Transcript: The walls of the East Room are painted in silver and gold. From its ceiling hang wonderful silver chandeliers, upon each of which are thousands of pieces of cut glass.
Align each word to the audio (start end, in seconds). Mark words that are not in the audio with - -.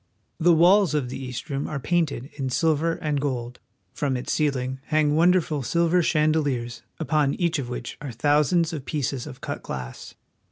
The 0.39 0.55
walls 0.55 0.95
of 0.95 1.09
the 1.09 1.23
East 1.23 1.47
Room 1.51 1.67
are 1.67 1.79
painted 1.79 2.31
in 2.35 2.49
silver 2.49 2.93
and 2.93 3.21
gold. 3.21 3.59
From 3.93 4.17
its 4.17 4.33
ceiling 4.33 4.79
hang 4.85 5.15
wonderful 5.15 5.61
silver 5.61 6.01
chandeliers, 6.01 6.81
upon 6.99 7.35
each 7.35 7.59
of 7.59 7.69
which 7.69 7.99
are 8.01 8.11
thousands 8.11 8.73
of 8.73 8.85
pieces 8.85 9.27
of 9.27 9.41
cut 9.41 9.61
glass. 9.61 10.15